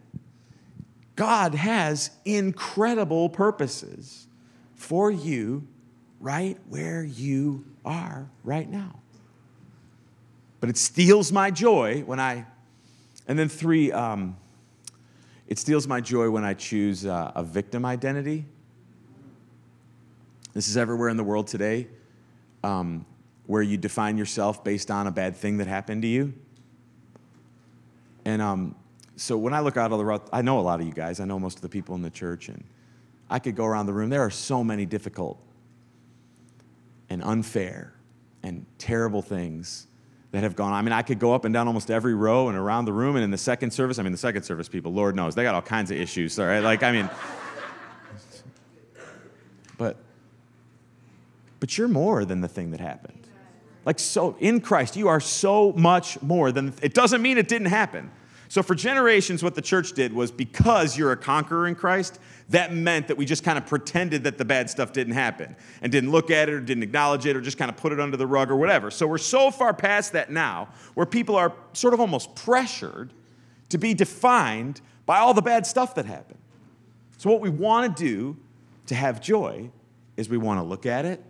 [1.15, 4.29] God has incredible purposes
[4.75, 5.69] for you
[6.21, 9.01] right where you are right now.
[10.61, 12.47] But it steals my joy when I,
[13.29, 14.39] and then three, um,
[15.49, 18.47] it steals my joy when I choose uh, a victim identity.
[20.55, 21.89] This is everywhere in the world today,
[22.63, 23.07] um,
[23.47, 26.33] where you define yourself based on a bad thing that happened to you.
[28.25, 28.77] And um,
[29.17, 31.21] so when I look out of the road, I know a lot of you guys,
[31.21, 32.65] I know most of the people in the church, and
[33.29, 34.11] I could go around the room.
[34.11, 35.39] There are so many difficult
[37.09, 37.93] and unfair
[38.43, 39.87] and terrible things
[40.33, 40.79] that have gone on.
[40.79, 43.17] I mean, I could go up and down almost every row and around the room,
[43.17, 45.55] and in the second service, I mean, the second service people, Lord knows, they got
[45.55, 46.61] all kinds of issues, all right?
[46.61, 47.11] Like, I mean,
[49.79, 49.97] but,
[51.63, 53.25] but you're more than the thing that happened.
[53.85, 57.69] Like, so in Christ, you are so much more than, it doesn't mean it didn't
[57.69, 58.11] happen.
[58.49, 62.75] So, for generations, what the church did was because you're a conqueror in Christ, that
[62.75, 66.11] meant that we just kind of pretended that the bad stuff didn't happen and didn't
[66.11, 68.27] look at it or didn't acknowledge it or just kind of put it under the
[68.27, 68.91] rug or whatever.
[68.91, 73.13] So, we're so far past that now where people are sort of almost pressured
[73.69, 76.41] to be defined by all the bad stuff that happened.
[77.19, 78.37] So, what we want to do
[78.87, 79.71] to have joy
[80.17, 81.23] is we want to look at it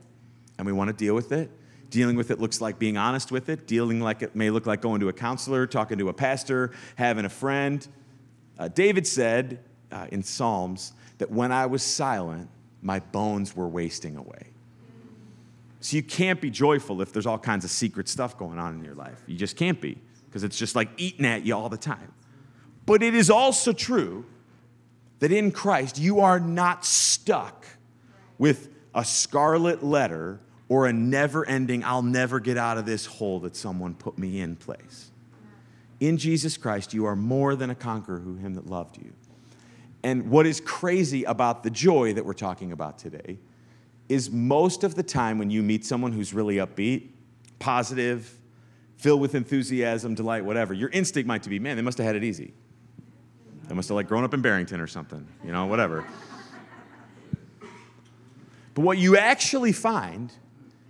[0.63, 1.51] and we want to deal with it
[1.93, 3.67] Dealing with it looks like being honest with it.
[3.67, 7.27] Dealing like it may look like going to a counselor, talking to a pastor, having
[7.27, 7.87] a friend.
[8.59, 12.49] Uh, David said uh, in Psalms that when I was silent,
[12.81, 14.47] my bones were wasting away.
[15.81, 18.85] So you can't be joyful if there's all kinds of secret stuff going on in
[18.85, 19.23] your life.
[19.27, 22.15] You just can't be because it's just like eating at you all the time.
[22.87, 24.25] But it is also true
[25.19, 27.67] that in Christ you are not stuck
[28.39, 30.41] with a scarlet letter
[30.73, 34.41] or a never ending, I'll never get out of this hole that someone put me
[34.41, 35.11] in place.
[36.01, 39.13] In Jesus Christ, you are more than a conqueror who him that loved you.
[40.03, 43.39] And what is crazy about the joy that we're talking about today
[44.09, 47.11] is most of the time when you meet someone who's really upbeat,
[47.59, 48.35] positive,
[48.97, 52.25] filled with enthusiasm, delight, whatever, your instinct might be, man, they must have had it
[52.25, 52.55] easy.
[53.69, 56.07] They must have like grown up in Barrington or something, you know, whatever.
[58.73, 60.33] But what you actually find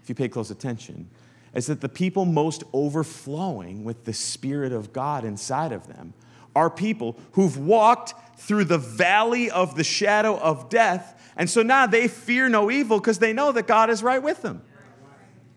[0.03, 1.09] if you pay close attention,
[1.55, 6.15] is that the people most overflowing with the Spirit of God inside of them
[6.55, 11.33] are people who've walked through the valley of the shadow of death.
[11.37, 14.43] And so now they fear no evil because they know that God is right with
[14.43, 14.63] them.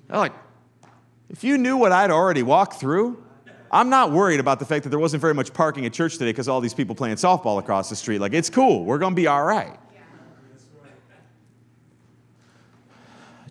[0.08, 0.34] They're like,
[1.30, 3.24] if you knew what I'd already walked through,
[3.72, 6.32] I'm not worried about the fact that there wasn't very much parking at church today
[6.32, 8.20] because all these people playing softball across the street.
[8.20, 8.86] Like, it's cool.
[8.86, 9.78] We're going to be all right.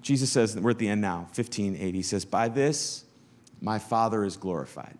[0.04, 1.94] Jesus says, we're at the end now, 15, 8.
[1.94, 3.06] He says, By this
[3.62, 4.98] my Father is glorified,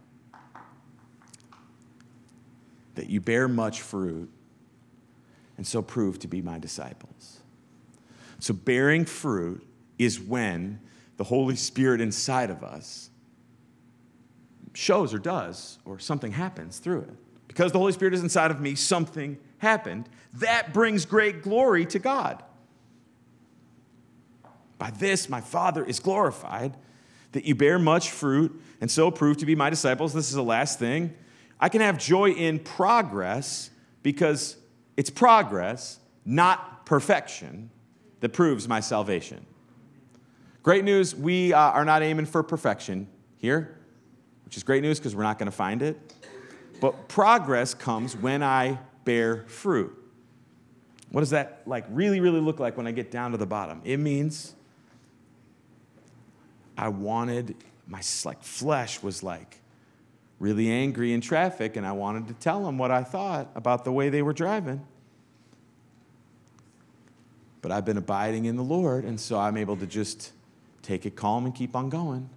[2.95, 4.31] that you bear much fruit
[5.59, 7.41] and so prove to be my disciples.
[8.39, 9.67] So, bearing fruit
[9.99, 10.81] is when
[11.19, 13.11] the Holy Spirit inside of us
[14.73, 17.17] shows or does, or something happens through it.
[17.47, 20.09] Because the Holy Spirit is inside of me, something happened.
[20.33, 22.43] That brings great glory to God.
[24.79, 26.77] By this my Father is glorified,
[27.33, 30.13] that you bear much fruit and so prove to be my disciples.
[30.13, 31.15] This is the last thing.
[31.61, 33.71] I can have joy in progress
[34.03, 34.57] because
[34.97, 37.71] it's progress, not perfection,
[38.21, 39.45] that proves my salvation.
[40.63, 43.07] Great news, we uh, are not aiming for perfection
[43.37, 43.79] here,
[44.45, 46.15] which is great news because we're not going to find it.
[46.81, 49.95] But progress comes when I bear fruit.
[51.11, 53.81] What does that like really really look like when I get down to the bottom?
[53.85, 54.55] It means
[56.77, 57.57] I wanted,
[57.87, 59.61] my like flesh was like
[60.39, 63.93] really angry in traffic, and I wanted to tell them what I thought about the
[63.93, 64.85] way they were driving.
[67.63, 70.33] But I've been abiding in the Lord, and so I'm able to just
[70.83, 72.29] take it calm and keep on going.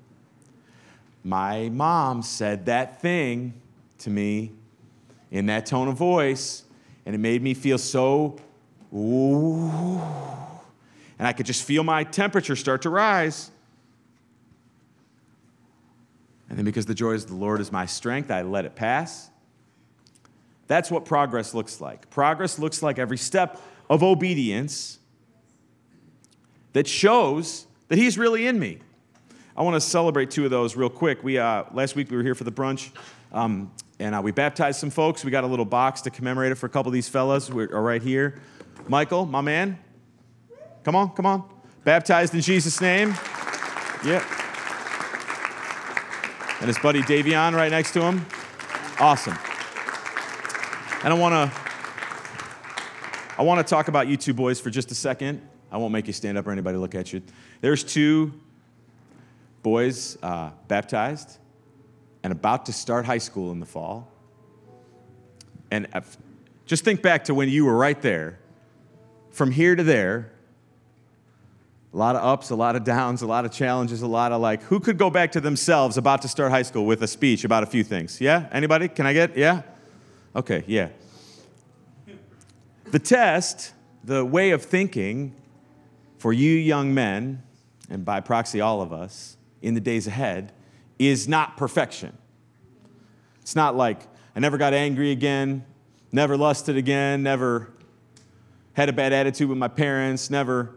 [1.24, 3.54] My mom said that thing
[4.00, 4.54] to me
[5.32, 6.64] in that tone of voice,
[7.06, 8.38] and it made me feel so,
[8.94, 9.70] ooh.
[11.20, 13.52] And I could just feel my temperature start to rise.
[16.50, 19.30] And then because the joy of the Lord is my strength, I let it pass.
[20.68, 22.10] That's what progress looks like.
[22.10, 25.00] Progress looks like every step of obedience
[26.74, 28.80] that shows that He's really in me.
[29.56, 31.24] I want to celebrate two of those real quick.
[31.24, 32.92] We uh, last week we were here for the brunch,
[33.32, 35.26] um, and uh, we baptized some folks.
[35.26, 37.50] We got a little box to commemorate it for a couple of these fellas.
[37.50, 38.40] We are right here.
[38.88, 39.80] Michael, my man,
[40.84, 41.50] come on, come on.
[41.84, 43.16] Baptized in Jesus' name.
[44.06, 44.24] Yep.
[46.60, 48.26] And his buddy Davion right next to him.
[49.00, 49.38] Awesome.
[51.04, 51.68] And I want to
[53.38, 55.48] I want to talk about you two boys for just a second.
[55.72, 57.22] I won't make you stand up or anybody look at you.
[57.62, 58.34] There's two
[59.62, 61.38] boys uh, baptized
[62.24, 64.12] and about to start high school in the fall.
[65.70, 65.88] And
[66.66, 68.40] just think back to when you were right there.
[69.30, 70.32] From here to there,
[71.98, 74.40] a lot of ups, a lot of downs, a lot of challenges, a lot of
[74.40, 77.44] like, who could go back to themselves about to start high school with a speech
[77.44, 78.22] about a few things?
[78.22, 78.48] Yeah?
[78.52, 78.88] Anybody?
[78.88, 79.36] Can I get?
[79.36, 79.64] Yeah?
[80.36, 80.90] Okay, yeah.
[82.92, 83.74] The test,
[84.04, 85.34] the way of thinking
[86.20, 87.42] for you young men,
[87.90, 90.54] and by proxy all of us, in the days ahead,
[91.00, 92.16] is not perfection.
[93.42, 94.04] It's not like
[94.36, 95.66] I never got angry again,
[96.12, 97.72] never lusted again, never
[98.74, 100.76] had a bad attitude with my parents, never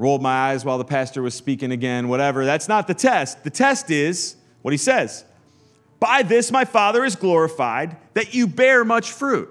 [0.00, 2.46] rolled my eyes while the pastor was speaking again, whatever.
[2.46, 3.44] That's not the test.
[3.44, 5.26] The test is what he says
[6.00, 9.50] By this my Father is glorified, that you bear much fruit.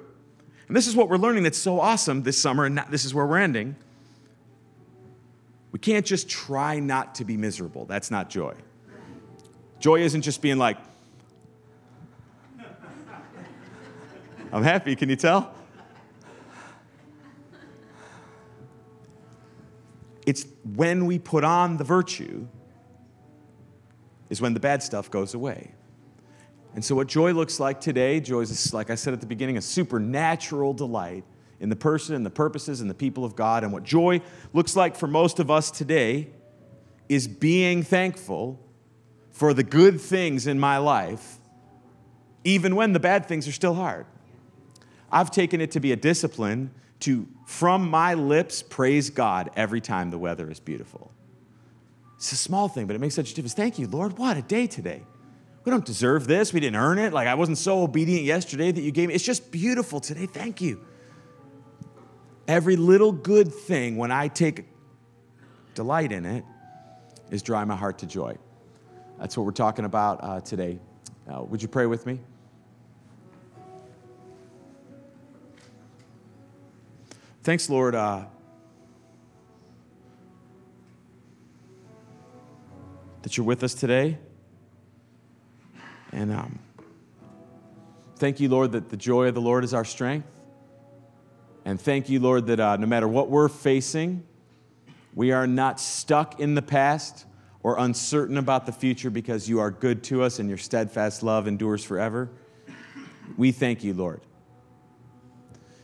[0.68, 3.28] And this is what we're learning that's so awesome this summer, and this is where
[3.28, 3.76] we're ending.
[5.72, 7.86] We can't just try not to be miserable.
[7.86, 8.56] That's not joy.
[9.80, 10.78] Joy isn't just being like,
[14.52, 15.54] I'm happy, can you tell?
[20.30, 22.46] It's when we put on the virtue,
[24.30, 25.72] is when the bad stuff goes away.
[26.76, 29.58] And so, what joy looks like today, joy is, like I said at the beginning,
[29.58, 31.24] a supernatural delight
[31.60, 33.64] in the person and the purposes and the people of God.
[33.64, 34.22] And what joy
[34.54, 36.28] looks like for most of us today
[37.10, 38.60] is being thankful
[39.32, 41.40] for the good things in my life,
[42.44, 44.06] even when the bad things are still hard.
[45.12, 46.70] I've taken it to be a discipline
[47.02, 51.12] to, from my lips, praise God every time the weather is beautiful.
[52.18, 53.54] It's a small thing, but it makes such a difference.
[53.54, 54.18] Thank you, Lord.
[54.18, 55.04] What a day today.
[55.64, 56.52] We don't deserve this.
[56.52, 57.14] We didn't earn it.
[57.14, 59.16] Like I wasn't so obedient yesterday that you gave me.
[59.16, 60.26] It's just beautiful today.
[60.26, 60.86] Thank you.
[62.48, 64.66] Every little good thing, when I take
[65.76, 66.44] delight in it,
[67.30, 68.36] is drawing my heart to joy.
[69.20, 70.80] That's what we're talking about uh, today.
[71.32, 72.20] Uh, would you pray with me?
[77.42, 77.96] Thanks, Lord.
[77.96, 78.26] Uh,
[83.22, 84.18] that you're with us today.
[86.12, 86.60] And um,
[88.18, 90.28] thank you, Lord, that the joy of the Lord is our strength.
[91.66, 94.24] And thank you, Lord, that uh, no matter what we're facing,
[95.14, 97.26] we are not stuck in the past
[97.62, 101.48] or uncertain about the future because you are good to us and your steadfast love
[101.48, 102.30] endures forever.
[103.38, 104.22] We thank you, Lord.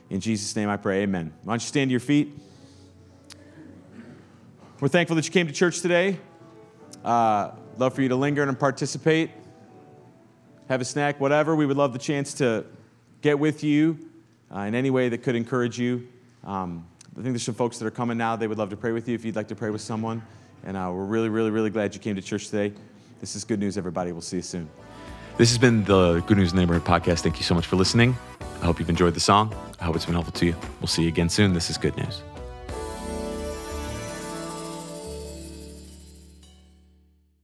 [0.10, 1.34] In Jesus' name I pray, amen.
[1.44, 2.38] Why don't you stand to your feet?
[4.80, 6.20] We're thankful that you came to church today.
[7.04, 9.32] Uh, love for you to linger and participate.
[10.70, 11.56] Have a snack, whatever.
[11.56, 12.66] We would love the chance to
[13.22, 13.98] get with you
[14.54, 16.08] uh, in any way that could encourage you.
[16.44, 18.36] Um, I think there's some folks that are coming now.
[18.36, 20.22] They would love to pray with you if you'd like to pray with someone.
[20.64, 22.74] And uh, we're really, really, really glad you came to church today.
[23.20, 24.12] This is good news, everybody.
[24.12, 24.70] We'll see you soon.
[25.38, 27.20] This has been the Good News Neighborhood Podcast.
[27.20, 28.16] Thank you so much for listening.
[28.62, 29.54] I hope you've enjoyed the song.
[29.82, 30.56] I hope it's been helpful to you.
[30.80, 31.54] We'll see you again soon.
[31.54, 32.22] This is Good News.